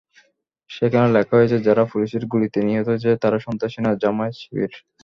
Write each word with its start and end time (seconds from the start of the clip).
সেখানে 0.69 1.07
লেখা 1.15 1.33
হয়েছে, 1.37 1.57
যারা 1.67 1.83
পুলিশের 1.91 2.23
গুলিতে 2.31 2.59
নিহত 2.67 2.87
হয়েছে, 2.89 3.09
তারা 3.23 3.37
সন্ত্রাসী 3.45 3.79
না, 3.81 3.91
জামায়াত-শিবির। 4.01 4.71